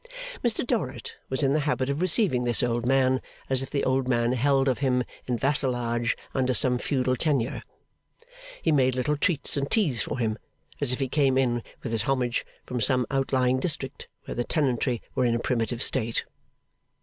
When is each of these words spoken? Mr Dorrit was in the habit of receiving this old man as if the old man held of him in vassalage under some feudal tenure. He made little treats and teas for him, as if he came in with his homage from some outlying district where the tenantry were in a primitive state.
Mr 0.43 0.65
Dorrit 0.65 1.15
was 1.29 1.43
in 1.43 1.53
the 1.53 1.59
habit 1.59 1.87
of 1.87 2.01
receiving 2.01 2.43
this 2.43 2.63
old 2.63 2.87
man 2.87 3.21
as 3.51 3.61
if 3.61 3.69
the 3.69 3.83
old 3.83 4.09
man 4.09 4.33
held 4.33 4.67
of 4.67 4.79
him 4.79 5.03
in 5.27 5.37
vassalage 5.37 6.17
under 6.33 6.55
some 6.55 6.79
feudal 6.79 7.15
tenure. 7.15 7.61
He 8.63 8.71
made 8.71 8.95
little 8.95 9.15
treats 9.15 9.57
and 9.57 9.69
teas 9.69 10.01
for 10.01 10.17
him, 10.17 10.39
as 10.81 10.91
if 10.91 10.99
he 10.99 11.07
came 11.07 11.37
in 11.37 11.61
with 11.83 11.91
his 11.91 12.01
homage 12.01 12.47
from 12.65 12.81
some 12.81 13.05
outlying 13.11 13.59
district 13.59 14.07
where 14.25 14.33
the 14.33 14.43
tenantry 14.43 15.03
were 15.13 15.25
in 15.25 15.35
a 15.35 15.39
primitive 15.39 15.83
state. 15.83 16.25